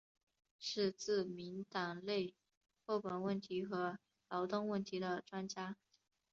[0.57, 2.33] 是自民党内
[2.87, 5.77] 厚生问题和劳动问题的专家。